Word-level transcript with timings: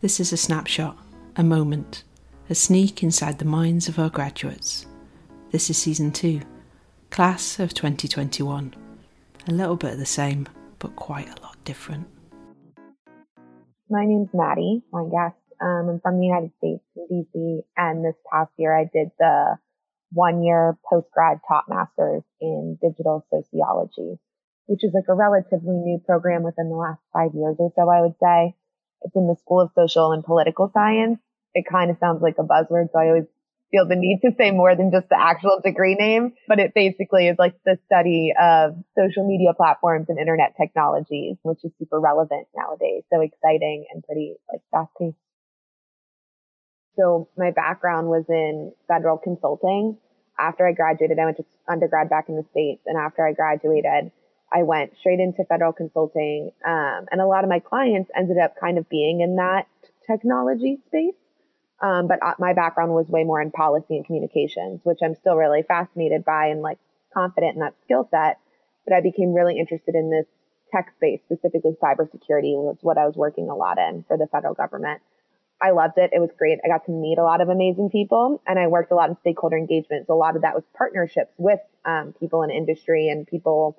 This 0.00 0.20
is 0.20 0.32
a 0.32 0.36
snapshot, 0.36 0.96
a 1.34 1.42
moment, 1.42 2.04
a 2.48 2.54
sneak 2.54 3.02
inside 3.02 3.40
the 3.40 3.44
minds 3.44 3.88
of 3.88 3.98
our 3.98 4.08
graduates. 4.08 4.86
This 5.50 5.70
is 5.70 5.76
season 5.76 6.12
two, 6.12 6.42
class 7.10 7.58
of 7.58 7.74
2021. 7.74 8.74
A 9.48 9.50
little 9.50 9.74
bit 9.74 9.94
of 9.94 9.98
the 9.98 10.06
same, 10.06 10.46
but 10.78 10.94
quite 10.94 11.26
a 11.26 11.42
lot 11.42 11.56
different. 11.64 12.06
My 13.90 14.06
name's 14.06 14.28
Maddy 14.32 14.84
guest. 15.10 15.34
Um, 15.60 15.88
I'm 15.88 16.00
from 16.00 16.20
the 16.20 16.26
United 16.26 16.52
States 16.58 16.84
DC, 16.96 17.62
and 17.76 18.04
this 18.04 18.14
past 18.32 18.52
year 18.56 18.78
I 18.78 18.84
did 18.84 19.10
the 19.18 19.56
one 20.12 20.44
year 20.44 20.78
post 20.88 21.08
grad 21.12 21.40
top 21.48 21.64
masters 21.68 22.22
in 22.40 22.78
digital 22.80 23.26
sociology, 23.30 24.20
which 24.66 24.84
is 24.84 24.92
like 24.94 25.08
a 25.08 25.14
relatively 25.14 25.74
new 25.74 25.98
program 26.06 26.44
within 26.44 26.68
the 26.68 26.76
last 26.76 27.00
five 27.12 27.34
years 27.34 27.56
or 27.58 27.72
so, 27.74 27.90
I 27.90 28.00
would 28.00 28.14
say. 28.22 28.54
It's 29.02 29.16
in 29.16 29.26
the 29.26 29.36
School 29.40 29.60
of 29.60 29.70
Social 29.74 30.12
and 30.12 30.24
Political 30.24 30.70
Science. 30.74 31.18
It 31.54 31.64
kind 31.70 31.90
of 31.90 31.98
sounds 31.98 32.22
like 32.22 32.36
a 32.38 32.44
buzzword, 32.44 32.92
so 32.92 32.98
I 32.98 33.08
always 33.08 33.24
feel 33.70 33.86
the 33.86 33.96
need 33.96 34.20
to 34.24 34.30
say 34.38 34.50
more 34.50 34.74
than 34.74 34.90
just 34.90 35.08
the 35.08 35.20
actual 35.20 35.60
degree 35.62 35.94
name, 35.94 36.32
but 36.46 36.58
it 36.58 36.72
basically 36.74 37.28
is 37.28 37.36
like 37.38 37.54
the 37.64 37.78
study 37.86 38.32
of 38.40 38.76
social 38.96 39.26
media 39.26 39.52
platforms 39.54 40.06
and 40.08 40.18
internet 40.18 40.54
technologies, 40.60 41.36
which 41.42 41.58
is 41.64 41.70
super 41.78 42.00
relevant 42.00 42.46
nowadays. 42.56 43.02
So 43.12 43.20
exciting 43.20 43.84
and 43.92 44.02
pretty 44.04 44.36
like 44.50 44.60
fast 44.70 44.90
paced. 44.98 45.16
So 46.96 47.28
my 47.36 47.50
background 47.50 48.08
was 48.08 48.24
in 48.28 48.72
federal 48.88 49.18
consulting. 49.18 49.98
After 50.38 50.66
I 50.66 50.72
graduated, 50.72 51.18
I 51.18 51.26
went 51.26 51.36
to 51.36 51.44
undergrad 51.68 52.10
back 52.10 52.28
in 52.28 52.36
the 52.36 52.44
States. 52.50 52.82
And 52.86 52.98
after 52.98 53.26
I 53.26 53.32
graduated, 53.32 54.10
I 54.52 54.62
went 54.62 54.96
straight 54.98 55.20
into 55.20 55.44
federal 55.44 55.72
consulting. 55.72 56.52
Um, 56.64 57.06
and 57.10 57.20
a 57.20 57.26
lot 57.26 57.44
of 57.44 57.50
my 57.50 57.58
clients 57.58 58.10
ended 58.16 58.38
up 58.38 58.54
kind 58.58 58.78
of 58.78 58.88
being 58.88 59.20
in 59.20 59.36
that 59.36 59.66
technology 60.06 60.78
space. 60.86 61.14
Um, 61.80 62.08
but 62.08 62.18
uh, 62.22 62.34
my 62.38 62.54
background 62.54 62.92
was 62.92 63.06
way 63.08 63.24
more 63.24 63.40
in 63.40 63.50
policy 63.50 63.96
and 63.96 64.04
communications, 64.04 64.80
which 64.82 64.98
I'm 65.02 65.14
still 65.14 65.36
really 65.36 65.62
fascinated 65.62 66.24
by 66.24 66.46
and 66.46 66.60
like 66.60 66.78
confident 67.14 67.54
in 67.54 67.60
that 67.60 67.74
skill 67.84 68.08
set. 68.10 68.38
But 68.86 68.96
I 68.96 69.00
became 69.00 69.32
really 69.32 69.58
interested 69.58 69.94
in 69.94 70.10
this 70.10 70.26
tech 70.72 70.92
space, 70.96 71.20
specifically 71.24 71.76
cybersecurity 71.82 72.56
was 72.56 72.78
what 72.80 72.98
I 72.98 73.06
was 73.06 73.14
working 73.16 73.48
a 73.48 73.54
lot 73.54 73.78
in 73.78 74.04
for 74.08 74.16
the 74.16 74.26
federal 74.26 74.54
government. 74.54 75.00
I 75.60 75.70
loved 75.70 75.98
it. 75.98 76.10
It 76.12 76.20
was 76.20 76.30
great. 76.38 76.58
I 76.64 76.68
got 76.68 76.84
to 76.86 76.92
meet 76.92 77.18
a 77.18 77.22
lot 77.22 77.40
of 77.40 77.48
amazing 77.48 77.90
people 77.90 78.40
and 78.46 78.58
I 78.58 78.68
worked 78.68 78.92
a 78.92 78.94
lot 78.94 79.10
in 79.10 79.16
stakeholder 79.20 79.56
engagement. 79.56 80.06
So 80.06 80.14
a 80.14 80.16
lot 80.16 80.36
of 80.36 80.42
that 80.42 80.54
was 80.54 80.62
partnerships 80.76 81.32
with 81.36 81.58
um, 81.84 82.14
people 82.18 82.42
in 82.42 82.50
industry 82.50 83.08
and 83.08 83.26
people 83.26 83.76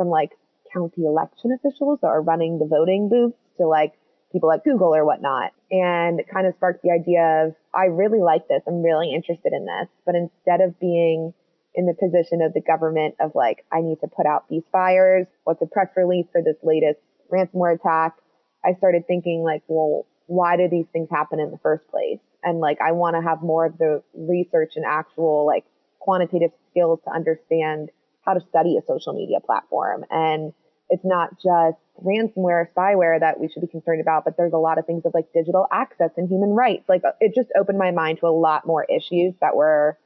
from 0.00 0.08
like 0.08 0.30
county 0.72 1.04
election 1.04 1.52
officials 1.52 1.98
that 2.00 2.08
are 2.08 2.22
running 2.22 2.58
the 2.58 2.64
voting 2.64 3.10
booths 3.10 3.36
to 3.58 3.66
like 3.66 3.92
people 4.32 4.50
at 4.50 4.64
Google 4.64 4.94
or 4.94 5.04
whatnot. 5.04 5.52
And 5.70 6.20
it 6.20 6.26
kind 6.32 6.46
of 6.46 6.54
sparked 6.56 6.82
the 6.82 6.90
idea 6.90 7.44
of, 7.44 7.54
I 7.74 7.92
really 7.92 8.20
like 8.20 8.48
this. 8.48 8.62
I'm 8.66 8.82
really 8.82 9.12
interested 9.12 9.52
in 9.52 9.66
this. 9.66 9.88
But 10.06 10.14
instead 10.14 10.62
of 10.62 10.80
being 10.80 11.34
in 11.74 11.84
the 11.84 11.92
position 11.92 12.40
of 12.40 12.54
the 12.54 12.62
government 12.62 13.16
of 13.20 13.32
like, 13.34 13.66
I 13.70 13.82
need 13.82 14.00
to 14.00 14.08
put 14.08 14.24
out 14.24 14.48
these 14.48 14.62
fires, 14.72 15.26
what's 15.44 15.60
a 15.60 15.66
press 15.66 15.88
release 15.96 16.26
for 16.32 16.40
this 16.40 16.56
latest 16.62 17.00
ransomware 17.30 17.74
attack, 17.74 18.16
I 18.64 18.72
started 18.78 19.06
thinking 19.06 19.42
like, 19.44 19.62
well, 19.68 20.06
why 20.28 20.56
do 20.56 20.66
these 20.70 20.86
things 20.94 21.08
happen 21.10 21.40
in 21.40 21.50
the 21.50 21.58
first 21.58 21.86
place? 21.90 22.20
And 22.42 22.58
like, 22.60 22.78
I 22.80 22.92
want 22.92 23.16
to 23.16 23.22
have 23.22 23.42
more 23.42 23.66
of 23.66 23.76
the 23.76 24.02
research 24.14 24.72
and 24.76 24.86
actual 24.86 25.44
like 25.44 25.64
quantitative 25.98 26.52
skills 26.70 27.00
to 27.04 27.12
understand 27.12 27.90
how 28.24 28.34
to 28.34 28.40
study 28.48 28.76
a 28.76 28.82
social 28.86 29.12
media 29.12 29.40
platform. 29.40 30.04
And 30.10 30.52
it's 30.90 31.04
not 31.04 31.30
just 31.34 31.78
ransomware, 32.04 32.66
spyware 32.76 33.20
that 33.20 33.38
we 33.38 33.48
should 33.48 33.62
be 33.62 33.68
concerned 33.68 34.00
about, 34.00 34.24
but 34.24 34.36
there's 34.36 34.52
a 34.52 34.58
lot 34.58 34.78
of 34.78 34.86
things 34.86 35.02
of 35.04 35.14
like 35.14 35.32
digital 35.32 35.66
access 35.72 36.10
and 36.16 36.28
human 36.28 36.50
rights. 36.50 36.88
Like 36.88 37.02
uh, 37.04 37.12
it 37.20 37.34
just 37.34 37.48
opened 37.58 37.78
my 37.78 37.92
mind 37.92 38.18
to 38.20 38.26
a 38.26 38.34
lot 38.34 38.66
more 38.66 38.84
issues 38.84 39.34
that 39.40 39.54
were 39.54 39.96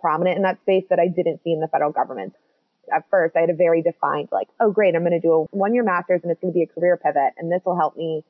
prominent 0.00 0.36
in 0.36 0.42
that 0.42 0.60
space 0.60 0.84
that 0.90 0.98
I 0.98 1.08
didn't 1.08 1.42
see 1.42 1.52
in 1.52 1.60
the 1.60 1.68
federal 1.68 1.92
government. 1.92 2.34
At 2.94 3.08
first, 3.10 3.34
I 3.34 3.40
had 3.40 3.50
a 3.50 3.54
very 3.54 3.80
defined, 3.80 4.28
like, 4.30 4.48
oh, 4.60 4.70
great, 4.70 4.94
I'm 4.94 5.00
going 5.00 5.18
to 5.18 5.20
do 5.20 5.32
a 5.32 5.56
one 5.56 5.72
year 5.72 5.82
master's 5.82 6.20
and 6.22 6.30
it's 6.30 6.40
going 6.42 6.52
to 6.52 6.56
be 6.58 6.64
a 6.64 6.66
career 6.66 6.98
pivot. 7.02 7.32
And 7.38 7.50
this 7.50 7.62
will 7.64 7.76
help 7.76 7.96
me 7.96 8.22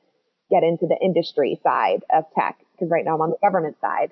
get 0.49 0.63
into 0.63 0.87
the 0.87 0.97
industry 1.03 1.59
side 1.63 2.03
of 2.13 2.23
tech 2.37 2.57
because 2.71 2.89
right 2.89 3.03
now 3.03 3.15
I'm 3.15 3.21
on 3.21 3.31
the 3.31 3.37
government 3.41 3.75
side. 3.81 4.11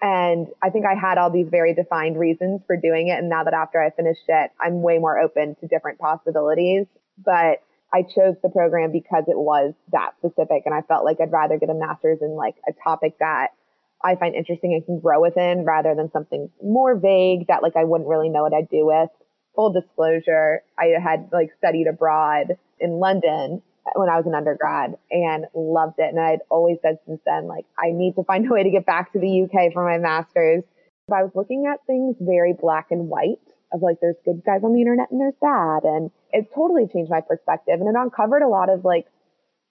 And 0.00 0.46
I 0.62 0.70
think 0.70 0.86
I 0.86 0.94
had 0.94 1.18
all 1.18 1.30
these 1.30 1.48
very 1.50 1.74
defined 1.74 2.18
reasons 2.18 2.60
for 2.66 2.76
doing 2.76 3.08
it. 3.08 3.18
And 3.18 3.28
now 3.28 3.44
that 3.44 3.54
after 3.54 3.82
I 3.82 3.90
finished 3.90 4.24
it, 4.28 4.50
I'm 4.60 4.80
way 4.82 4.98
more 4.98 5.18
open 5.18 5.56
to 5.60 5.66
different 5.66 5.98
possibilities. 5.98 6.86
But 7.24 7.62
I 7.92 8.02
chose 8.02 8.36
the 8.42 8.50
program 8.50 8.92
because 8.92 9.24
it 9.26 9.36
was 9.36 9.74
that 9.92 10.12
specific. 10.18 10.62
And 10.66 10.74
I 10.74 10.82
felt 10.82 11.04
like 11.04 11.18
I'd 11.20 11.32
rather 11.32 11.58
get 11.58 11.70
a 11.70 11.74
master's 11.74 12.18
in 12.20 12.36
like 12.36 12.54
a 12.68 12.72
topic 12.84 13.18
that 13.18 13.48
I 14.04 14.14
find 14.14 14.34
interesting 14.34 14.74
and 14.74 14.84
can 14.84 15.00
grow 15.00 15.20
within 15.20 15.64
rather 15.64 15.94
than 15.94 16.12
something 16.12 16.50
more 16.62 16.96
vague 16.96 17.48
that 17.48 17.62
like 17.62 17.74
I 17.74 17.84
wouldn't 17.84 18.08
really 18.08 18.28
know 18.28 18.42
what 18.42 18.54
I'd 18.54 18.68
do 18.68 18.86
with. 18.86 19.10
Full 19.56 19.72
disclosure, 19.72 20.62
I 20.78 20.92
had 21.02 21.30
like 21.32 21.50
studied 21.58 21.88
abroad 21.88 22.56
in 22.78 23.00
London 23.00 23.62
when 23.94 24.08
I 24.08 24.16
was 24.16 24.26
an 24.26 24.34
undergrad 24.34 24.96
and 25.10 25.46
loved 25.54 25.98
it. 25.98 26.08
And 26.10 26.20
I'd 26.20 26.40
always 26.50 26.78
said 26.82 26.98
since 27.06 27.20
then, 27.24 27.46
like, 27.46 27.64
I 27.78 27.92
need 27.92 28.14
to 28.16 28.24
find 28.24 28.46
a 28.46 28.52
way 28.52 28.62
to 28.62 28.70
get 28.70 28.86
back 28.86 29.12
to 29.12 29.18
the 29.18 29.42
UK 29.42 29.72
for 29.72 29.84
my 29.84 29.98
master's. 29.98 30.64
But 31.06 31.16
I 31.16 31.22
was 31.22 31.32
looking 31.34 31.66
at 31.66 31.84
things 31.86 32.16
very 32.20 32.52
black 32.52 32.88
and 32.90 33.08
white 33.08 33.40
of 33.72 33.82
like, 33.82 33.96
there's 34.00 34.16
good 34.24 34.42
guys 34.44 34.60
on 34.64 34.72
the 34.72 34.80
internet 34.80 35.10
and 35.10 35.20
there's 35.20 35.34
bad. 35.40 35.84
And 35.84 36.10
it 36.32 36.48
totally 36.54 36.86
changed 36.86 37.10
my 37.10 37.20
perspective. 37.20 37.80
And 37.80 37.88
it 37.88 37.98
uncovered 37.98 38.42
a 38.42 38.48
lot 38.48 38.68
of 38.68 38.84
like 38.84 39.06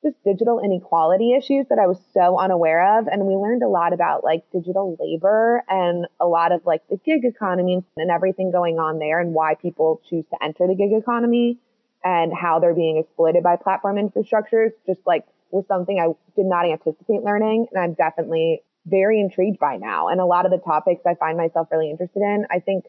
just 0.04 0.16
digital 0.24 0.60
inequality 0.64 1.34
issues 1.34 1.66
that 1.70 1.80
I 1.80 1.88
was 1.88 2.00
so 2.14 2.40
unaware 2.40 3.00
of. 3.00 3.08
And 3.08 3.26
we 3.26 3.36
learned 3.36 3.64
a 3.64 3.68
lot 3.68 3.94
about 3.94 4.24
like 4.24 4.44
digital 4.52 4.98
labor 5.00 5.64
and 5.68 6.08
a 6.20 6.26
lot 6.26 6.52
of 6.52 6.66
like 6.66 6.82
the 6.90 6.98
gig 7.06 7.24
economy 7.24 7.84
and 7.98 8.12
everything 8.12 8.52
going 8.52 8.78
on 8.80 9.00
there 9.00 9.20
and 9.20 9.34
why 9.34 9.56
people 9.56 10.02
choose 10.10 10.26
to 10.32 10.44
enter 10.44 10.68
the 10.68 10.76
gig 10.76 10.94
economy 10.94 11.60
and 12.04 12.32
how 12.34 12.60
they're 12.60 12.76
being 12.76 12.98
exploited 12.98 13.44
by 13.44 13.56
platform 13.56 13.98
infrastructures 13.98 14.72
just 14.86 15.00
like 15.06 15.26
was 15.52 15.66
something 15.68 16.00
I 16.00 16.14
did 16.36 16.46
not 16.46 16.66
anticipate 16.66 17.24
learning. 17.24 17.68
And 17.72 17.82
I'm 17.82 17.94
definitely 17.94 18.62
very 18.86 19.20
intrigued 19.20 19.60
by 19.60 19.78
now. 19.78 20.08
And 20.08 20.22
a 20.22 20.26
lot 20.26 20.46
of 20.46 20.52
the 20.52 20.60
topics 20.60 21.02
I 21.06 21.16
find 21.16 21.38
myself 21.38 21.68
really 21.72 21.90
interested 21.90 22.22
in, 22.22 22.46
I 22.52 22.60
think 22.60 22.86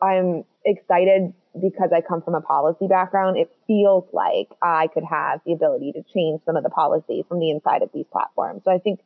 I'm 0.00 0.44
excited 0.64 1.32
because 1.60 1.90
I 1.94 2.00
come 2.00 2.22
from 2.22 2.34
a 2.34 2.40
policy 2.40 2.86
background. 2.88 3.36
It 3.36 3.50
feels 3.66 4.04
like 4.12 4.48
I 4.62 4.88
could 4.92 5.04
have 5.04 5.40
the 5.44 5.52
ability 5.52 5.92
to 5.92 6.02
change 6.14 6.40
some 6.44 6.56
of 6.56 6.62
the 6.62 6.70
policy 6.70 7.24
from 7.28 7.40
the 7.40 7.50
inside 7.50 7.82
of 7.82 7.90
these 7.92 8.06
platforms. 8.10 8.62
So 8.64 8.70
I 8.70 8.78
think 8.78 9.00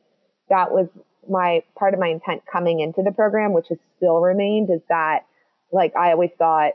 that 0.49 0.71
was 0.71 0.87
my 1.29 1.63
part 1.77 1.93
of 1.93 1.99
my 1.99 2.07
intent 2.07 2.43
coming 2.51 2.79
into 2.79 3.03
the 3.03 3.11
program, 3.11 3.53
which 3.53 3.67
has 3.69 3.77
still 3.97 4.21
remained, 4.21 4.69
is 4.69 4.81
that 4.89 5.25
like 5.71 5.95
I 5.95 6.11
always 6.11 6.31
thought 6.37 6.73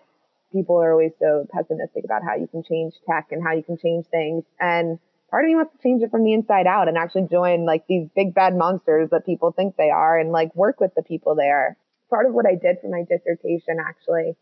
people 0.53 0.77
are 0.77 0.93
always 0.93 1.13
so 1.19 1.47
pessimistic 1.51 2.05
about 2.05 2.23
how 2.23 2.37
you 2.37 2.47
can 2.47 2.63
change 2.63 2.95
tech 3.09 3.29
and 3.31 3.43
how 3.43 3.53
you 3.53 3.63
can 3.63 3.77
change 3.79 4.07
things. 4.07 4.45
And 4.61 4.99
part 5.31 5.45
of 5.45 5.49
me 5.49 5.57
wants 5.57 5.73
to 5.73 5.83
change 5.83 6.03
it 6.03 6.11
from 6.11 6.25
the 6.25 6.35
inside 6.35 6.67
out 6.67 6.89
and 6.89 6.97
actually 6.97 7.27
join 7.31 7.65
like 7.65 7.87
these 7.89 8.09
big 8.15 8.35
bad 8.35 8.57
monsters 8.57 9.11
that 9.11 9.27
people 9.27 9.53
think 9.53 9.77
they 9.77 9.91
are 9.91 10.19
and 10.19 10.31
like 10.31 10.55
work 10.55 10.79
with 10.79 10.93
the 10.95 11.03
people 11.03 11.35
there. 11.35 11.77
Part 12.11 12.27
of 12.27 12.35
what 12.35 12.47
I 12.47 12.55
did 12.55 12.77
for 12.81 12.91
my 12.91 13.05
dissertation, 13.09 13.79
actually, 13.81 14.37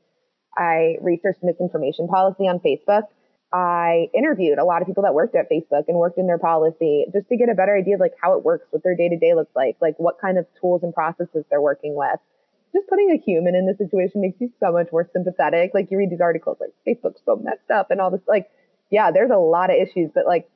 I 0.56 0.96
researched 1.00 1.38
misinformation 1.42 2.08
policy 2.08 2.48
on 2.48 2.58
Facebook. 2.58 3.04
I 3.52 4.08
interviewed 4.14 4.58
a 4.58 4.64
lot 4.64 4.82
of 4.82 4.86
people 4.86 5.04
that 5.04 5.14
worked 5.14 5.34
at 5.34 5.50
Facebook 5.50 5.84
and 5.88 5.96
worked 5.96 6.18
in 6.18 6.26
their 6.26 6.38
policy 6.38 7.06
just 7.12 7.28
to 7.28 7.36
get 7.36 7.48
a 7.48 7.54
better 7.54 7.76
idea 7.76 7.94
of 7.94 8.00
like 8.00 8.14
how 8.20 8.36
it 8.36 8.44
works, 8.44 8.66
what 8.70 8.82
their 8.82 8.96
day 8.96 9.08
to 9.08 9.16
day 9.16 9.34
looks 9.34 9.54
like, 9.54 9.76
like 9.80 9.94
what 9.98 10.20
kind 10.20 10.38
of 10.38 10.46
tools 10.60 10.82
and 10.82 10.94
processes 10.94 11.44
they're 11.50 11.60
working 11.60 11.94
with 11.94 12.18
just 12.72 12.88
putting 12.88 13.10
a 13.10 13.18
human 13.18 13.54
in 13.54 13.66
the 13.66 13.74
situation 13.76 14.20
makes 14.20 14.40
you 14.40 14.50
so 14.60 14.72
much 14.72 14.88
more 14.92 15.08
sympathetic. 15.12 15.72
Like 15.74 15.90
you 15.90 15.98
read 15.98 16.10
these 16.10 16.20
articles 16.20 16.58
like 16.60 16.70
Facebook's 16.86 17.20
so 17.24 17.36
messed 17.36 17.70
up 17.72 17.90
and 17.90 18.00
all 18.00 18.10
this 18.10 18.20
like, 18.28 18.50
yeah, 18.90 19.10
there's 19.10 19.30
a 19.30 19.38
lot 19.38 19.70
of 19.70 19.76
issues, 19.76 20.10
but 20.14 20.26
like 20.26 20.48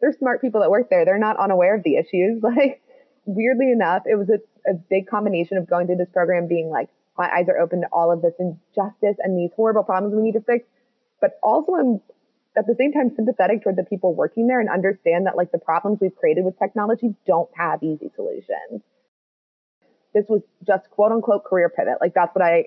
there's 0.00 0.16
smart 0.18 0.40
people 0.40 0.60
that 0.60 0.70
work 0.70 0.88
there. 0.90 1.04
They're 1.04 1.18
not 1.18 1.36
unaware 1.36 1.76
of 1.76 1.82
the 1.82 1.96
issues. 1.96 2.42
Like 2.56 2.82
weirdly 3.26 3.70
enough, 3.70 4.04
it 4.06 4.16
was 4.16 4.28
a, 4.30 4.40
a 4.68 4.74
big 4.74 5.06
combination 5.06 5.56
of 5.56 5.68
going 5.68 5.86
through 5.86 5.96
this 5.96 6.08
program 6.12 6.48
being 6.48 6.70
like, 6.70 6.88
my 7.18 7.30
eyes 7.30 7.46
are 7.48 7.58
open 7.58 7.82
to 7.82 7.86
all 7.92 8.10
of 8.10 8.22
this 8.22 8.32
injustice 8.40 9.16
and 9.18 9.38
these 9.38 9.50
horrible 9.54 9.84
problems 9.84 10.14
we 10.14 10.22
need 10.22 10.32
to 10.32 10.40
fix. 10.40 10.64
But 11.20 11.38
also 11.42 11.74
I'm 11.74 12.00
at 12.56 12.66
the 12.66 12.74
same 12.78 12.92
time 12.92 13.12
sympathetic 13.14 13.62
toward 13.62 13.76
the 13.76 13.84
people 13.84 14.14
working 14.14 14.46
there 14.46 14.58
and 14.58 14.68
understand 14.68 15.26
that 15.26 15.36
like 15.36 15.52
the 15.52 15.58
problems 15.58 15.98
we've 16.00 16.16
created 16.16 16.44
with 16.44 16.58
technology 16.58 17.14
don't 17.26 17.50
have 17.56 17.82
easy 17.82 18.10
solutions 18.16 18.82
this 20.14 20.24
was 20.28 20.42
just 20.66 20.88
quote 20.90 21.12
unquote 21.12 21.44
career 21.44 21.68
pivot. 21.68 21.98
Like 22.00 22.14
that's 22.14 22.34
what 22.34 22.44
I 22.44 22.64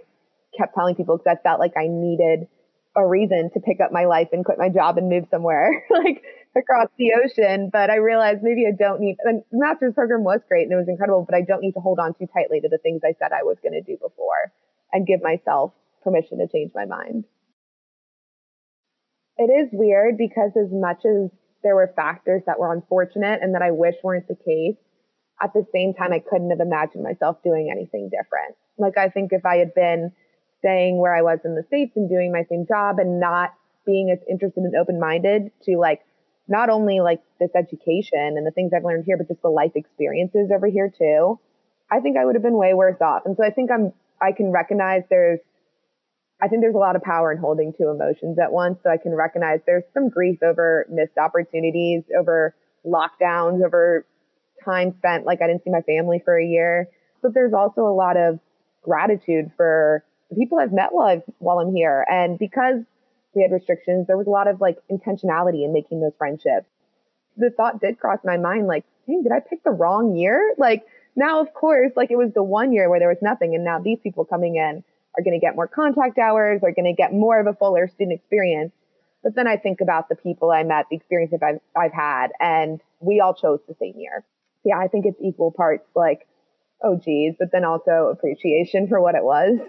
kept 0.57 0.75
telling 0.75 0.95
people 0.95 1.17
because 1.17 1.37
I 1.37 1.41
felt 1.41 1.59
like 1.59 1.73
I 1.77 1.87
needed 1.87 2.47
a 2.95 3.05
reason 3.05 3.49
to 3.53 3.59
pick 3.59 3.81
up 3.81 3.91
my 3.91 4.05
life 4.05 4.29
and 4.31 4.45
quit 4.45 4.57
my 4.59 4.69
job 4.69 4.97
and 4.97 5.09
move 5.09 5.25
somewhere 5.31 5.83
like 5.89 6.21
across 6.55 6.89
the 6.97 7.13
ocean. 7.13 7.69
But 7.71 7.89
I 7.89 7.95
realized 7.97 8.43
maybe 8.43 8.65
I 8.67 8.71
don't 8.77 9.01
need, 9.01 9.17
the 9.23 9.43
master's 9.51 9.93
program 9.93 10.23
was 10.23 10.41
great 10.47 10.63
and 10.63 10.71
it 10.71 10.75
was 10.75 10.87
incredible, 10.87 11.25
but 11.27 11.35
I 11.35 11.41
don't 11.41 11.61
need 11.61 11.73
to 11.73 11.79
hold 11.79 11.99
on 11.99 12.13
too 12.13 12.27
tightly 12.33 12.61
to 12.61 12.69
the 12.69 12.77
things 12.77 13.01
I 13.03 13.15
said 13.17 13.31
I 13.31 13.43
was 13.43 13.57
going 13.63 13.73
to 13.73 13.81
do 13.81 13.97
before 13.97 14.53
and 14.91 15.07
give 15.07 15.23
myself 15.23 15.73
permission 16.03 16.37
to 16.37 16.47
change 16.47 16.71
my 16.75 16.85
mind. 16.85 17.25
It 19.37 19.49
is 19.49 19.69
weird 19.71 20.17
because 20.17 20.51
as 20.55 20.69
much 20.71 21.03
as 21.05 21.31
there 21.63 21.75
were 21.75 21.91
factors 21.95 22.43
that 22.45 22.59
were 22.59 22.71
unfortunate 22.71 23.41
and 23.41 23.55
that 23.55 23.63
I 23.63 23.71
wish 23.71 23.95
weren't 24.03 24.27
the 24.27 24.35
case, 24.35 24.77
at 25.43 25.53
the 25.53 25.65
same 25.73 25.93
time, 25.93 26.13
I 26.13 26.19
couldn't 26.19 26.51
have 26.51 26.61
imagined 26.61 27.03
myself 27.03 27.37
doing 27.43 27.69
anything 27.69 28.09
different. 28.09 28.55
Like, 28.77 28.97
I 28.97 29.09
think 29.09 29.33
if 29.33 29.45
I 29.45 29.57
had 29.57 29.75
been 29.75 30.13
staying 30.59 30.97
where 30.97 31.13
I 31.13 31.21
was 31.21 31.39
in 31.43 31.55
the 31.55 31.63
States 31.63 31.91
and 31.97 32.09
doing 32.09 32.31
my 32.31 32.43
same 32.49 32.65
job 32.65 32.97
and 32.97 33.19
not 33.19 33.53
being 33.85 34.09
as 34.09 34.19
interested 34.29 34.63
and 34.63 34.75
open 34.75 34.99
minded 34.99 35.51
to 35.65 35.77
like 35.77 35.99
not 36.47 36.69
only 36.69 37.01
like 37.01 37.21
this 37.39 37.49
education 37.55 38.37
and 38.37 38.47
the 38.47 38.51
things 38.51 38.71
I've 38.73 38.85
learned 38.85 39.03
here, 39.05 39.17
but 39.17 39.27
just 39.27 39.41
the 39.41 39.49
life 39.49 39.73
experiences 39.75 40.49
over 40.55 40.67
here 40.67 40.89
too, 40.89 41.39
I 41.91 41.99
think 41.99 42.17
I 42.17 42.23
would 42.23 42.35
have 42.35 42.43
been 42.43 42.57
way 42.57 42.73
worse 42.73 43.01
off. 43.01 43.23
And 43.25 43.35
so 43.35 43.43
I 43.43 43.49
think 43.49 43.71
I'm, 43.71 43.91
I 44.21 44.31
can 44.31 44.51
recognize 44.51 45.03
there's, 45.09 45.39
I 46.41 46.47
think 46.47 46.61
there's 46.61 46.75
a 46.75 46.79
lot 46.79 46.95
of 46.95 47.03
power 47.03 47.31
in 47.31 47.37
holding 47.37 47.73
two 47.77 47.89
emotions 47.89 48.37
at 48.39 48.51
once. 48.51 48.79
So 48.83 48.89
I 48.89 48.97
can 48.97 49.13
recognize 49.13 49.59
there's 49.65 49.83
some 49.93 50.09
grief 50.09 50.41
over 50.41 50.85
missed 50.89 51.17
opportunities, 51.17 52.03
over 52.17 52.55
lockdowns, 52.85 53.63
over 53.65 54.05
time 54.63 54.93
spent 54.97 55.25
like 55.25 55.41
I 55.41 55.47
didn't 55.47 55.63
see 55.63 55.71
my 55.71 55.81
family 55.81 56.21
for 56.23 56.37
a 56.37 56.45
year. 56.45 56.87
But 57.21 57.33
there's 57.33 57.53
also 57.53 57.81
a 57.81 57.95
lot 57.95 58.17
of 58.17 58.39
gratitude 58.83 59.51
for 59.55 60.03
the 60.29 60.35
people 60.35 60.59
I've 60.59 60.73
met 60.73 60.89
while 60.91 61.07
I've, 61.07 61.23
while 61.39 61.59
I'm 61.59 61.73
here. 61.73 62.05
And 62.09 62.37
because 62.37 62.81
we 63.33 63.41
had 63.41 63.51
restrictions, 63.51 64.07
there 64.07 64.17
was 64.17 64.27
a 64.27 64.31
lot 64.31 64.47
of 64.47 64.61
like 64.61 64.77
intentionality 64.91 65.63
in 65.63 65.73
making 65.73 66.01
those 66.01 66.13
friendships. 66.17 66.67
The 67.37 67.49
thought 67.49 67.81
did 67.81 67.99
cross 67.99 68.19
my 68.23 68.37
mind, 68.37 68.67
like, 68.67 68.85
hey, 69.07 69.21
did 69.23 69.31
I 69.31 69.39
pick 69.39 69.63
the 69.63 69.71
wrong 69.71 70.15
year? 70.15 70.53
Like 70.57 70.83
now, 71.15 71.41
of 71.41 71.53
course, 71.53 71.91
like 71.95 72.11
it 72.11 72.17
was 72.17 72.31
the 72.33 72.43
one 72.43 72.73
year 72.73 72.89
where 72.89 72.99
there 72.99 73.09
was 73.09 73.17
nothing. 73.21 73.55
And 73.55 73.63
now 73.63 73.79
these 73.79 73.99
people 74.03 74.25
coming 74.25 74.55
in 74.55 74.83
are 75.17 75.23
going 75.23 75.39
to 75.39 75.43
get 75.43 75.55
more 75.55 75.67
contact 75.67 76.17
hours, 76.17 76.61
are 76.63 76.71
going 76.71 76.85
to 76.85 76.93
get 76.93 77.13
more 77.13 77.39
of 77.39 77.47
a 77.47 77.53
fuller 77.53 77.87
student 77.87 78.19
experience. 78.19 78.71
But 79.23 79.35
then 79.35 79.47
I 79.47 79.57
think 79.57 79.79
about 79.79 80.09
the 80.09 80.15
people 80.15 80.51
I 80.51 80.63
met, 80.63 80.87
the 80.89 80.97
experiences 80.97 81.39
I've, 81.41 81.61
I've 81.77 81.93
had, 81.93 82.27
and 82.39 82.81
we 82.99 83.21
all 83.21 83.33
chose 83.33 83.59
the 83.67 83.75
same 83.79 83.93
year. 83.97 84.25
Yeah, 84.63 84.77
I 84.77 84.87
think 84.87 85.05
it's 85.05 85.19
equal 85.21 85.51
parts 85.51 85.85
like, 85.95 86.27
oh 86.83 86.97
geez, 87.03 87.35
but 87.37 87.51
then 87.51 87.65
also 87.65 88.09
appreciation 88.11 88.87
for 88.87 89.01
what 89.01 89.15
it 89.15 89.23
was. 89.23 89.59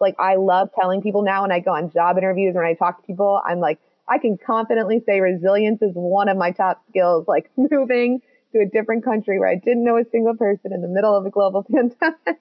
Like 0.00 0.16
I 0.18 0.36
love 0.36 0.70
telling 0.78 1.02
people 1.02 1.22
now 1.22 1.42
when 1.42 1.52
I 1.52 1.60
go 1.60 1.72
on 1.72 1.90
job 1.90 2.18
interviews, 2.18 2.54
when 2.54 2.64
I 2.64 2.74
talk 2.74 3.00
to 3.00 3.06
people, 3.06 3.40
I'm 3.46 3.60
like, 3.60 3.78
I 4.08 4.18
can 4.18 4.36
confidently 4.36 5.02
say 5.06 5.20
resilience 5.20 5.80
is 5.82 5.92
one 5.94 6.28
of 6.28 6.36
my 6.36 6.50
top 6.50 6.82
skills, 6.90 7.26
like 7.28 7.50
moving 7.56 8.20
to 8.52 8.60
a 8.60 8.66
different 8.66 9.04
country 9.04 9.38
where 9.38 9.48
I 9.48 9.56
didn't 9.56 9.84
know 9.84 9.96
a 9.98 10.04
single 10.10 10.36
person 10.36 10.72
in 10.72 10.82
the 10.82 10.88
middle 10.88 11.16
of 11.16 11.26
a 11.26 11.30
global 11.30 11.64
pandemic. 11.72 12.40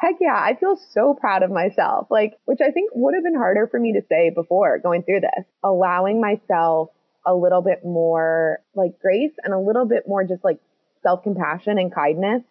Heck 0.00 0.16
yeah, 0.20 0.34
I 0.34 0.56
feel 0.58 0.76
so 0.76 1.14
proud 1.14 1.44
of 1.44 1.50
myself, 1.50 2.08
like, 2.10 2.36
which 2.44 2.60
I 2.60 2.72
think 2.72 2.90
would 2.94 3.14
have 3.14 3.22
been 3.22 3.36
harder 3.36 3.68
for 3.68 3.78
me 3.78 3.92
to 3.92 4.02
say 4.08 4.30
before 4.30 4.78
going 4.78 5.04
through 5.04 5.20
this. 5.20 5.44
Allowing 5.62 6.20
myself 6.20 6.88
a 7.24 7.34
little 7.34 7.62
bit 7.62 7.84
more 7.84 8.60
like 8.74 8.98
grace 9.00 9.32
and 9.44 9.54
a 9.54 9.58
little 9.58 9.86
bit 9.86 10.04
more 10.06 10.24
just 10.24 10.44
like 10.44 10.58
self 11.02 11.22
compassion 11.22 11.78
and 11.78 11.94
kindness 11.94 12.42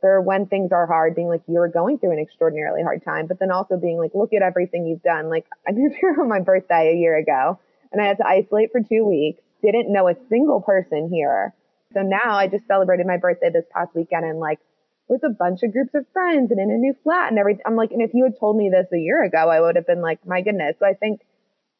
for 0.00 0.20
when 0.20 0.44
things 0.44 0.70
are 0.70 0.86
hard, 0.86 1.14
being 1.14 1.28
like, 1.28 1.40
you're 1.48 1.68
going 1.68 1.98
through 1.98 2.12
an 2.12 2.18
extraordinarily 2.18 2.82
hard 2.82 3.02
time, 3.02 3.26
but 3.26 3.38
then 3.38 3.50
also 3.50 3.78
being 3.78 3.96
like, 3.96 4.10
look 4.12 4.34
at 4.34 4.42
everything 4.42 4.86
you've 4.86 5.02
done. 5.02 5.30
Like, 5.30 5.46
I 5.66 5.72
moved 5.72 5.94
here 5.98 6.14
on 6.20 6.28
my 6.28 6.40
birthday 6.40 6.92
a 6.92 6.96
year 6.96 7.16
ago 7.16 7.58
and 7.90 8.02
I 8.02 8.06
had 8.06 8.18
to 8.18 8.26
isolate 8.26 8.70
for 8.70 8.80
two 8.80 9.04
weeks, 9.04 9.40
didn't 9.62 9.90
know 9.90 10.08
a 10.08 10.14
single 10.28 10.60
person 10.60 11.08
here. 11.10 11.54
So 11.94 12.02
now 12.02 12.36
I 12.36 12.48
just 12.48 12.66
celebrated 12.66 13.06
my 13.06 13.16
birthday 13.16 13.50
this 13.50 13.64
past 13.72 13.94
weekend 13.94 14.26
and 14.26 14.40
like 14.40 14.58
with 15.08 15.22
a 15.24 15.30
bunch 15.30 15.62
of 15.62 15.72
groups 15.72 15.94
of 15.94 16.04
friends 16.12 16.50
and 16.50 16.60
in 16.60 16.70
a 16.70 16.76
new 16.76 16.94
flat 17.02 17.30
and 17.30 17.38
everything. 17.38 17.62
I'm 17.64 17.76
like, 17.76 17.92
and 17.92 18.02
if 18.02 18.10
you 18.12 18.24
had 18.24 18.38
told 18.38 18.56
me 18.56 18.70
this 18.70 18.86
a 18.92 18.98
year 18.98 19.22
ago, 19.22 19.48
I 19.48 19.60
would 19.60 19.76
have 19.76 19.86
been 19.86 20.02
like, 20.02 20.26
my 20.26 20.42
goodness. 20.42 20.76
So 20.80 20.86
I 20.86 20.94
think 20.94 21.20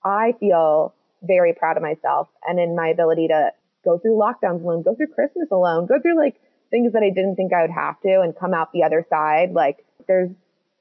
I 0.04 0.32
feel 0.40 0.94
very 1.26 1.54
proud 1.54 1.76
of 1.76 1.82
myself 1.82 2.28
and 2.46 2.58
in 2.58 2.76
my 2.76 2.88
ability 2.88 3.28
to 3.28 3.50
go 3.84 3.98
through 3.98 4.16
lockdowns 4.16 4.62
alone, 4.62 4.82
go 4.82 4.94
through 4.94 5.08
Christmas 5.08 5.48
alone, 5.50 5.86
go 5.86 6.00
through 6.00 6.16
like 6.16 6.36
things 6.70 6.92
that 6.92 7.02
I 7.02 7.10
didn't 7.10 7.36
think 7.36 7.52
I 7.52 7.62
would 7.62 7.70
have 7.70 8.00
to 8.02 8.20
and 8.20 8.34
come 8.36 8.54
out 8.54 8.72
the 8.72 8.84
other 8.84 9.06
side. 9.08 9.52
Like 9.52 9.84
there's 10.08 10.30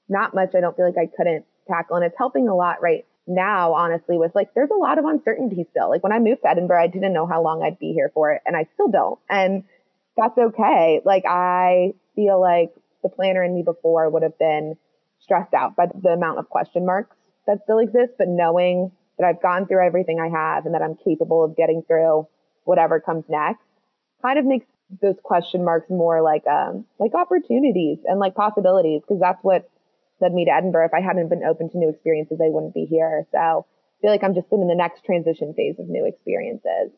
not 0.09 0.33
much 0.33 0.55
I 0.55 0.61
don't 0.61 0.75
feel 0.75 0.85
like 0.85 0.97
I 0.97 1.09
couldn't 1.15 1.45
tackle. 1.67 1.97
And 1.97 2.05
it's 2.05 2.17
helping 2.17 2.47
a 2.47 2.55
lot 2.55 2.81
right 2.81 3.05
now, 3.27 3.73
honestly, 3.73 4.17
with 4.17 4.33
like 4.35 4.53
there's 4.53 4.69
a 4.71 4.77
lot 4.77 4.97
of 4.97 5.05
uncertainty 5.05 5.65
still. 5.71 5.89
Like 5.89 6.03
when 6.03 6.11
I 6.11 6.19
moved 6.19 6.41
to 6.43 6.49
Edinburgh, 6.49 6.83
I 6.83 6.87
didn't 6.87 7.13
know 7.13 7.27
how 7.27 7.41
long 7.41 7.63
I'd 7.63 7.79
be 7.79 7.93
here 7.93 8.11
for 8.13 8.31
it, 8.33 8.41
and 8.45 8.55
I 8.55 8.67
still 8.73 8.89
don't. 8.89 9.19
And 9.29 9.63
that's 10.17 10.37
okay. 10.37 11.01
Like 11.05 11.23
I 11.27 11.93
feel 12.15 12.39
like 12.39 12.73
the 13.01 13.09
planner 13.09 13.43
in 13.43 13.55
me 13.55 13.63
before 13.63 14.09
would 14.09 14.23
have 14.23 14.37
been 14.37 14.75
stressed 15.19 15.53
out 15.53 15.75
by 15.75 15.85
the 15.87 16.09
amount 16.09 16.39
of 16.39 16.49
question 16.49 16.85
marks 16.85 17.15
that 17.47 17.59
still 17.63 17.79
exist, 17.79 18.13
but 18.17 18.27
knowing 18.27 18.91
that 19.17 19.25
I've 19.25 19.41
gone 19.41 19.67
through 19.67 19.85
everything 19.85 20.19
I 20.19 20.29
have 20.29 20.65
and 20.65 20.73
that 20.73 20.81
I'm 20.81 20.95
capable 20.95 21.43
of 21.43 21.55
getting 21.55 21.83
through 21.87 22.27
whatever 22.63 22.99
comes 22.99 23.25
next 23.29 23.63
kind 24.21 24.39
of 24.39 24.45
makes 24.45 24.65
those 25.01 25.15
question 25.23 25.63
marks 25.63 25.89
more 25.89 26.21
like 26.21 26.45
um 26.47 26.85
like 26.99 27.13
opportunities 27.13 27.97
and 28.05 28.19
like 28.19 28.35
possibilities 28.35 29.01
because 29.01 29.19
that's 29.19 29.43
what 29.43 29.69
led 30.21 30.33
me 30.33 30.45
to 30.45 30.51
Edinburgh. 30.51 30.85
If 30.85 30.93
I 30.93 31.01
hadn't 31.01 31.29
been 31.29 31.43
open 31.43 31.69
to 31.69 31.77
new 31.77 31.89
experiences, 31.89 32.39
I 32.41 32.49
wouldn't 32.49 32.73
be 32.73 32.85
here. 32.85 33.27
So 33.31 33.37
I 33.37 34.01
feel 34.01 34.11
like 34.11 34.23
I'm 34.23 34.33
just 34.33 34.47
in 34.51 34.67
the 34.67 34.75
next 34.75 35.03
transition 35.03 35.53
phase 35.53 35.75
of 35.79 35.89
new 35.89 36.05
experiences. 36.05 36.91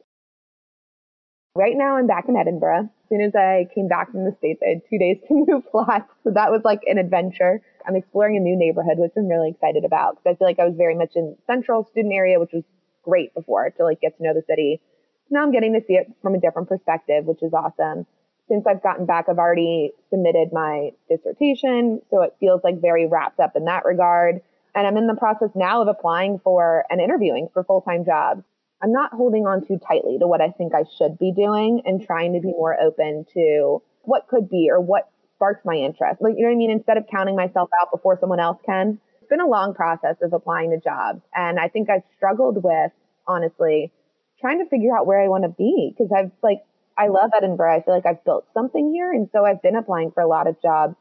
Right 1.56 1.76
now, 1.78 1.96
I'm 1.96 2.08
back 2.08 2.26
in 2.28 2.36
Edinburgh. 2.36 2.90
As 2.90 3.10
soon 3.10 3.22
as 3.22 3.34
I 3.34 3.68
came 3.74 3.88
back 3.88 4.12
from 4.12 4.26
the 4.26 4.36
States, 4.40 4.62
I 4.62 4.70
had 4.70 4.82
two 4.90 4.98
days 4.98 5.18
to 5.28 5.34
move 5.48 5.64
flats. 5.72 6.12
So 6.24 6.32
that 6.32 6.52
was 6.52 6.62
like 6.66 6.82
an 6.86 6.98
adventure. 6.98 7.62
I'm 7.88 7.96
exploring 7.96 8.36
a 8.36 8.42
new 8.42 8.58
neighborhood, 8.58 8.98
which 8.98 9.14
I'm 9.16 9.28
really 9.28 9.52
excited 9.52 9.86
about 9.86 10.18
because 10.18 10.36
I 10.36 10.38
feel 10.38 10.48
like 10.48 10.60
I 10.60 10.66
was 10.66 10.76
very 10.76 10.96
much 10.96 11.16
in 11.16 11.38
central 11.48 11.86
student 11.92 12.14
area, 12.14 12.40
which 12.40 12.52
was 12.52 12.64
great 13.04 13.34
before 13.34 13.70
to 13.70 13.84
like 13.84 14.02
get 14.02 14.18
to 14.18 14.24
know 14.24 14.34
the 14.34 14.44
city 14.48 14.82
now 15.30 15.44
I'm 15.44 15.52
getting 15.52 15.74
to 15.74 15.82
see 15.88 15.94
it 15.94 16.12
from 16.22 16.36
a 16.36 16.40
different 16.40 16.70
perspective, 16.70 17.26
which 17.26 17.42
is 17.42 17.54
awesome. 17.54 18.06
Since 18.48 18.66
I've 18.68 18.84
gotten 18.84 19.06
back, 19.06 19.26
I've 19.28 19.40
already 19.40 19.92
submitted 20.10 20.50
my 20.54 20.92
dissertation, 21.10 22.02
so 22.12 22.22
it 22.22 22.36
feels 22.40 22.62
like 22.64 22.80
very 22.80 23.08
wrapped 23.08 23.40
up 23.40 23.56
in 23.56 23.66
that 23.66 23.86
regard. 23.86 24.42
And 24.76 24.86
I'm 24.86 24.98
in 24.98 25.08
the 25.08 25.16
process 25.16 25.50
now 25.56 25.82
of 25.82 25.88
applying 25.88 26.40
for 26.40 26.86
and 26.90 27.02
interviewing 27.02 27.50
for 27.54 27.64
full 27.64 27.82
time 27.82 28.06
jobs. 28.06 28.44
I'm 28.82 28.92
not 28.92 29.14
holding 29.14 29.46
on 29.46 29.66
too 29.66 29.80
tightly 29.80 30.18
to 30.20 30.28
what 30.28 30.42
I 30.42 30.50
think 30.50 30.74
I 30.76 30.84
should 30.98 31.18
be 31.18 31.32
doing 31.32 31.82
and 31.86 32.06
trying 32.06 32.34
to 32.34 32.40
be 32.40 32.52
more 32.52 32.80
open 32.80 33.26
to 33.34 33.82
what 34.04 34.28
could 34.28 34.50
be 34.50 34.70
or 34.70 34.80
what 34.80 35.10
sparks 35.36 35.62
my 35.66 35.76
interest. 35.76 36.22
Like, 36.22 36.36
you 36.38 36.44
know 36.44 36.50
what 36.50 36.56
I 36.56 36.58
mean? 36.58 36.72
Instead 36.72 36.98
of 36.98 37.06
counting 37.10 37.36
myself 37.36 37.70
out 37.82 37.90
before 37.92 38.18
someone 38.20 38.40
else 38.40 38.60
can. 38.66 39.00
It's 39.22 39.30
been 39.30 39.42
a 39.42 39.48
long 39.48 39.74
process 39.74 40.18
of 40.22 40.34
applying 40.34 40.72
to 40.72 40.80
jobs. 40.80 41.22
And 41.34 41.60
I 41.60 41.68
think 41.68 41.90
I've 41.90 42.04
struggled 42.16 42.64
with, 42.64 42.92
honestly, 43.28 43.92
trying 44.40 44.60
to 44.64 44.70
figure 44.70 44.96
out 44.96 45.08
where 45.08 45.22
I 45.22 45.28
want 45.28 45.44
to 45.44 45.50
be 45.50 45.94
because 45.96 46.12
I've 46.16 46.32
like 46.44 46.60
I 46.98 47.08
love 47.08 47.32
Edinburgh. 47.36 47.76
I 47.76 47.82
feel 47.82 47.94
like 47.94 48.06
I've 48.06 48.24
built 48.24 48.46
something 48.54 48.94
here, 48.94 49.12
and 49.12 49.28
so 49.34 49.46
I've 49.46 49.62
been 49.62 49.76
applying 49.76 50.12
for 50.12 50.22
a 50.22 50.28
lot 50.28 50.48
of 50.48 50.62
jobs 50.62 50.96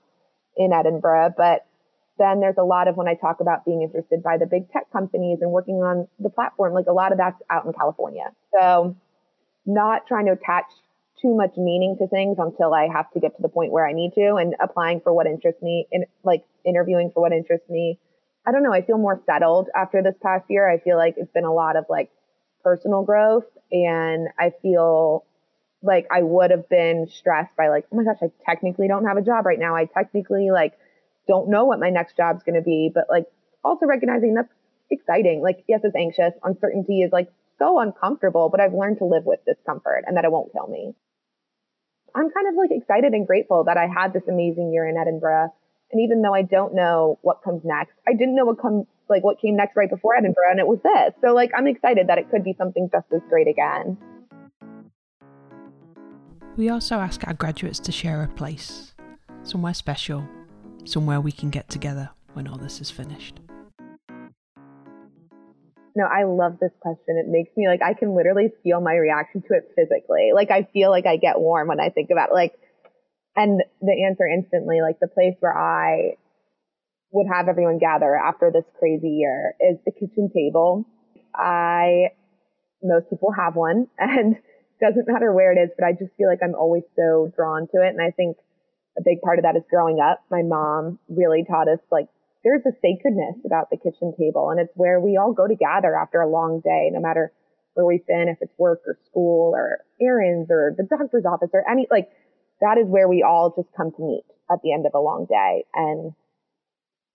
in 0.56 0.72
Edinburgh. 0.72 1.34
But 1.36 1.66
then 2.18 2.40
there's 2.40 2.56
a 2.58 2.64
lot 2.64 2.88
of 2.88 2.96
when 2.96 3.08
I 3.08 3.14
talk 3.14 3.40
about 3.40 3.64
being 3.64 3.82
interested 3.82 4.22
by 4.22 4.38
the 4.38 4.46
big 4.46 4.70
tech 4.70 4.90
companies 4.92 5.38
and 5.40 5.50
working 5.50 5.76
on 5.76 6.06
the 6.18 6.30
platform, 6.30 6.72
like 6.72 6.86
a 6.86 6.92
lot 6.92 7.12
of 7.12 7.18
that's 7.18 7.40
out 7.50 7.64
in 7.64 7.72
California. 7.72 8.30
So 8.58 8.96
not 9.66 10.06
trying 10.06 10.26
to 10.26 10.32
attach 10.32 10.66
too 11.20 11.34
much 11.34 11.56
meaning 11.56 11.96
to 11.98 12.06
things 12.08 12.36
until 12.38 12.74
I 12.74 12.88
have 12.92 13.10
to 13.12 13.20
get 13.20 13.36
to 13.36 13.42
the 13.42 13.48
point 13.48 13.72
where 13.72 13.86
I 13.86 13.92
need 13.92 14.12
to 14.14 14.34
and 14.34 14.54
applying 14.62 15.00
for 15.00 15.12
what 15.12 15.26
interests 15.26 15.62
me 15.62 15.86
and 15.90 16.04
like 16.22 16.44
interviewing 16.64 17.10
for 17.12 17.20
what 17.20 17.32
interests 17.32 17.68
me. 17.68 17.98
I 18.46 18.52
don't 18.52 18.62
know. 18.62 18.72
I 18.72 18.82
feel 18.82 18.98
more 18.98 19.20
settled 19.24 19.68
after 19.74 20.02
this 20.02 20.14
past 20.22 20.44
year. 20.48 20.70
I 20.70 20.78
feel 20.78 20.96
like 20.96 21.14
it's 21.16 21.32
been 21.32 21.44
a 21.44 21.52
lot 21.52 21.76
of 21.76 21.86
like 21.88 22.10
personal 22.62 23.02
growth. 23.02 23.46
And 23.72 24.28
I 24.38 24.52
feel 24.60 25.24
like 25.82 26.06
I 26.10 26.22
would 26.22 26.50
have 26.50 26.68
been 26.68 27.06
stressed 27.08 27.56
by 27.56 27.68
like, 27.68 27.86
oh 27.92 27.96
my 27.96 28.04
gosh, 28.04 28.18
I 28.22 28.30
technically 28.44 28.88
don't 28.88 29.06
have 29.06 29.16
a 29.16 29.22
job 29.22 29.46
right 29.46 29.58
now. 29.58 29.74
I 29.74 29.86
technically 29.86 30.50
like 30.50 30.74
don't 31.26 31.48
know 31.48 31.64
what 31.64 31.80
my 31.80 31.90
next 31.90 32.16
job's 32.16 32.42
going 32.42 32.56
to 32.56 32.62
be, 32.62 32.90
but 32.92 33.04
like 33.10 33.26
also 33.62 33.86
recognizing 33.86 34.34
that's 34.34 34.52
exciting. 34.90 35.42
Like, 35.42 35.64
yes, 35.68 35.80
it's 35.84 35.96
anxious. 35.96 36.32
Uncertainty 36.42 37.02
is 37.02 37.12
like 37.12 37.32
so 37.58 37.78
uncomfortable, 37.78 38.48
but 38.48 38.60
I've 38.60 38.74
learned 38.74 38.98
to 38.98 39.04
live 39.04 39.24
with 39.24 39.40
discomfort 39.46 40.04
and 40.06 40.16
that 40.16 40.24
it 40.24 40.32
won't 40.32 40.52
kill 40.52 40.66
me. 40.66 40.94
I'm 42.14 42.30
kind 42.30 42.48
of 42.48 42.54
like 42.54 42.70
excited 42.70 43.12
and 43.12 43.26
grateful 43.26 43.64
that 43.64 43.76
I 43.76 43.86
had 43.86 44.12
this 44.12 44.22
amazing 44.28 44.72
year 44.72 44.88
in 44.88 44.96
Edinburgh. 44.96 45.52
And 45.90 46.00
even 46.00 46.22
though 46.22 46.34
I 46.34 46.42
don't 46.42 46.74
know 46.74 47.18
what 47.22 47.42
comes 47.42 47.62
next, 47.64 47.94
I 48.06 48.12
didn't 48.12 48.36
know 48.36 48.44
what 48.44 48.60
comes 48.60 48.86
like 49.08 49.22
what 49.22 49.40
came 49.40 49.56
next 49.56 49.76
right 49.76 49.90
before 49.90 50.16
Edinburgh, 50.16 50.50
and 50.50 50.58
it 50.58 50.66
was 50.66 50.78
this. 50.82 51.12
So 51.20 51.34
like 51.34 51.50
I'm 51.56 51.66
excited 51.66 52.08
that 52.08 52.18
it 52.18 52.30
could 52.30 52.42
be 52.42 52.54
something 52.56 52.88
just 52.90 53.06
as 53.14 53.20
great 53.28 53.48
again. 53.48 53.98
We 56.56 56.68
also 56.68 56.96
ask 56.96 57.26
our 57.26 57.34
graduates 57.34 57.80
to 57.80 57.92
share 57.92 58.22
a 58.22 58.28
place, 58.28 58.94
somewhere 59.42 59.74
special, 59.74 60.26
somewhere 60.84 61.20
we 61.20 61.32
can 61.32 61.50
get 61.50 61.68
together 61.68 62.10
when 62.34 62.48
all 62.48 62.58
this 62.58 62.80
is 62.80 62.90
finished. 62.90 63.40
No, 65.96 66.04
I 66.04 66.24
love 66.24 66.58
this 66.60 66.72
question. 66.80 67.16
It 67.18 67.28
makes 67.28 67.56
me 67.56 67.68
like 67.68 67.80
I 67.82 67.94
can 67.94 68.16
literally 68.16 68.50
feel 68.62 68.80
my 68.80 68.94
reaction 68.94 69.42
to 69.42 69.54
it 69.54 69.72
physically. 69.76 70.30
Like 70.34 70.50
I 70.50 70.66
feel 70.72 70.90
like 70.90 71.06
I 71.06 71.16
get 71.16 71.38
warm 71.38 71.68
when 71.68 71.80
I 71.80 71.90
think 71.90 72.10
about 72.10 72.30
it. 72.30 72.34
Like, 72.34 72.54
and 73.36 73.62
the 73.80 74.04
answer 74.04 74.26
instantly, 74.26 74.80
like 74.80 74.98
the 75.00 75.08
place 75.08 75.34
where 75.40 75.56
I 75.56 76.16
would 77.12 77.28
have 77.32 77.48
everyone 77.48 77.78
gather 77.78 78.16
after 78.16 78.50
this 78.50 78.64
crazy 78.78 79.10
year 79.10 79.54
is 79.60 79.78
the 79.86 79.92
kitchen 79.92 80.30
table. 80.34 80.84
I, 81.34 82.10
most 82.82 83.08
people 83.08 83.30
have 83.32 83.54
one 83.54 83.86
and 83.98 84.36
doesn't 84.80 85.06
matter 85.06 85.32
where 85.32 85.52
it 85.52 85.60
is, 85.60 85.70
but 85.78 85.86
I 85.86 85.92
just 85.92 86.10
feel 86.16 86.28
like 86.28 86.40
I'm 86.42 86.56
always 86.56 86.82
so 86.96 87.32
drawn 87.36 87.68
to 87.68 87.86
it. 87.86 87.90
And 87.90 88.02
I 88.02 88.10
think 88.10 88.36
a 88.98 89.02
big 89.02 89.20
part 89.22 89.38
of 89.38 89.44
that 89.44 89.56
is 89.56 89.62
growing 89.68 90.00
up. 90.00 90.22
My 90.30 90.42
mom 90.42 90.98
really 91.08 91.44
taught 91.44 91.68
us 91.68 91.80
like 91.90 92.06
there's 92.44 92.62
a 92.66 92.72
sacredness 92.82 93.36
about 93.44 93.70
the 93.70 93.76
kitchen 93.76 94.12
table 94.18 94.50
and 94.50 94.60
it's 94.60 94.72
where 94.74 95.00
we 95.00 95.16
all 95.16 95.32
go 95.32 95.46
to 95.46 95.54
gather 95.54 95.96
after 95.96 96.20
a 96.20 96.28
long 96.28 96.60
day, 96.60 96.90
no 96.92 97.00
matter 97.00 97.32
where 97.74 97.86
we've 97.86 98.06
been, 98.06 98.28
if 98.28 98.38
it's 98.40 98.52
work 98.58 98.82
or 98.86 98.98
school 99.06 99.52
or 99.54 99.80
errands 100.00 100.50
or 100.50 100.74
the 100.76 100.84
doctor's 100.84 101.24
office 101.24 101.50
or 101.52 101.68
any, 101.68 101.88
like 101.90 102.08
that 102.60 102.78
is 102.78 102.86
where 102.86 103.08
we 103.08 103.22
all 103.22 103.52
just 103.56 103.68
come 103.76 103.90
to 103.90 104.02
meet 104.02 104.24
at 104.50 104.58
the 104.62 104.72
end 104.72 104.86
of 104.86 104.92
a 104.94 105.00
long 105.00 105.26
day. 105.28 105.64
And 105.74 106.12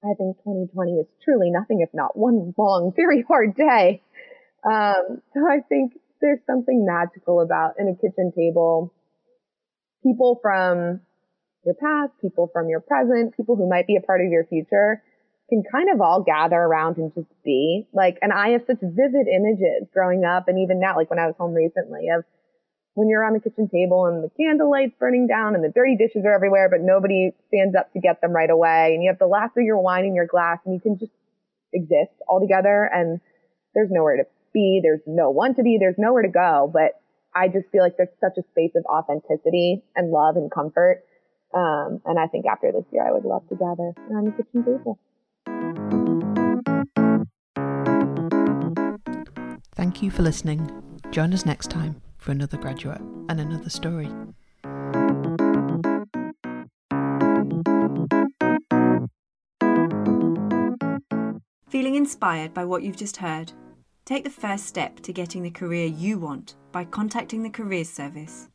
I 0.04 0.16
think 0.18 0.38
2020 0.44 0.92
is 0.94 1.08
truly 1.24 1.52
nothing 1.52 1.82
if 1.82 1.90
not 1.94 2.18
one 2.18 2.54
long, 2.58 2.92
very 2.96 3.24
hard 3.24 3.56
day. 3.56 4.02
Um, 4.66 5.22
so 5.34 5.48
I 5.48 5.60
think 5.70 5.94
there's 6.22 6.40
something 6.46 6.86
magical 6.86 7.40
about 7.40 7.76
in 7.80 7.88
a 7.88 7.96
kitchen 7.96 8.34
table. 8.36 8.94
People 10.04 10.40
from 10.42 11.02
your 11.66 11.76
past, 11.76 12.14
people 12.22 12.50
from 12.52 12.70
your 12.70 12.80
present, 12.80 13.36
people 13.36 13.56
who 13.56 13.68
might 13.68 13.88
be 13.88 13.96
a 13.96 14.02
part 14.02 14.22
of 14.22 14.32
your 14.32 14.46
future 14.46 15.04
can 15.50 15.64
kind 15.72 15.90
of 15.90 16.00
all 16.00 16.22
gather 16.22 16.56
around 16.56 16.98
and 16.98 17.14
just 17.14 17.28
be 17.44 17.88
like, 17.94 18.18
and 18.22 18.32
I 18.32 18.50
have 18.50 18.62
such 18.68 18.80
vivid 18.82 19.28
images 19.28 19.90
growing 19.94 20.24
up 20.24 20.48
and 20.48 20.60
even 20.60 20.80
now, 20.80 20.96
like 20.96 21.10
when 21.10 21.20
I 21.20 21.26
was 21.26 21.36
home 21.38 21.54
recently 21.54 22.08
of 22.16 22.24
when 22.94 23.10
you're 23.10 23.26
on 23.26 23.34
the 23.34 23.40
kitchen 23.40 23.68
table 23.68 24.06
and 24.06 24.24
the 24.24 24.30
candlelight's 24.38 24.94
burning 25.00 25.28
down 25.28 25.56
and 25.56 25.64
the 25.64 25.72
dirty 25.74 25.98
dishes 25.98 26.24
are 26.26 26.34
everywhere, 26.34 26.70
but 26.70 26.82
nobody 26.82 27.32
stands 27.48 27.76
up 27.76 27.92
to 27.94 28.00
get 28.00 28.22
them 28.22 28.32
right 28.32 28.50
away. 28.50 28.94
And 28.94 29.04
you 29.04 29.10
have 29.10 29.20
the 29.20 29.28
last 29.28 29.58
of 29.58 29.64
your 29.64 29.80
wine 29.80 30.06
in 30.06 30.16
your 30.16 30.28
glass 30.28 30.60
and 30.66 30.74
you 30.74 30.80
can 30.80 31.00
just 31.00 31.12
exist 31.74 32.14
all 32.28 32.40
together 32.40 32.90
and 32.94 33.20
there's 33.74 33.90
nowhere 33.92 34.18
to 34.18 34.24
be. 34.54 34.82
There's 34.84 35.02
no 35.06 35.30
one 35.30 35.56
to 35.56 35.64
be. 35.64 35.78
There's 35.80 35.98
nowhere 35.98 36.24
to 36.24 36.30
go. 36.30 36.70
But 36.72 37.02
I 37.36 37.48
just 37.48 37.70
feel 37.72 37.84
like 37.84 37.98
there's 37.98 38.14
such 38.20 38.38
a 38.38 38.48
space 38.52 38.74
of 38.76 38.86
authenticity 38.86 39.84
and 39.96 40.12
love 40.12 40.36
and 40.36 40.52
comfort. 40.52 41.04
Um, 41.54 42.02
and 42.06 42.20
I 42.20 42.28
think 42.28 42.46
after 42.46 42.72
this 42.72 42.86
year, 42.92 43.08
I 43.08 43.12
would 43.12 43.26
love 43.26 43.48
to 43.50 43.56
gather 43.56 43.94
around 44.10 44.26
the 44.26 44.44
kitchen 44.44 44.64
table. 44.64 45.00
Thank 49.76 50.04
you 50.04 50.12
for 50.12 50.22
listening. 50.22 50.70
Join 51.12 51.34
us 51.34 51.46
next 51.46 51.70
time 51.70 52.02
for 52.18 52.32
another 52.32 52.58
graduate 52.58 53.02
and 53.30 53.40
another 53.40 53.70
story. 53.70 54.10
Feeling 61.70 61.96
inspired 61.96 62.54
by 62.54 62.66
what 62.66 62.84
you've 62.84 62.98
just 62.98 63.18
heard? 63.18 63.54
Take 64.06 64.24
the 64.24 64.30
first 64.30 64.66
step 64.66 65.00
to 65.02 65.14
getting 65.14 65.44
the 65.44 65.52
career 65.52 65.86
you 65.86 66.18
want 66.18 66.56
by 66.72 66.84
contacting 66.84 67.44
the 67.44 67.50
Careers 67.50 67.90
Service. 67.90 68.50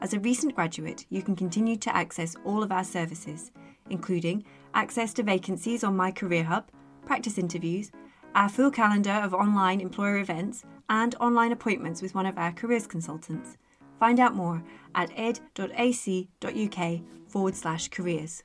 As 0.00 0.14
a 0.14 0.20
recent 0.20 0.54
graduate, 0.54 1.04
you 1.10 1.22
can 1.22 1.36
continue 1.36 1.76
to 1.76 1.94
access 1.94 2.34
all 2.44 2.62
of 2.62 2.72
our 2.72 2.84
services, 2.84 3.52
including 3.90 4.44
access 4.72 5.12
to 5.14 5.22
vacancies 5.22 5.84
on 5.84 5.96
My 5.96 6.10
Career 6.10 6.44
Hub, 6.44 6.70
practice 7.04 7.36
interviews, 7.36 7.90
our 8.34 8.48
full 8.48 8.70
calendar 8.70 9.10
of 9.10 9.34
online 9.34 9.80
employer 9.80 10.18
events, 10.18 10.64
and 10.88 11.14
online 11.20 11.52
appointments 11.52 12.00
with 12.00 12.14
one 12.14 12.26
of 12.26 12.38
our 12.38 12.52
careers 12.52 12.86
consultants. 12.86 13.58
Find 13.98 14.18
out 14.18 14.34
more 14.34 14.62
at 14.94 15.10
ed.ac.uk 15.16 17.00
forward 17.28 17.54
slash 17.54 17.88
careers. 17.88 18.42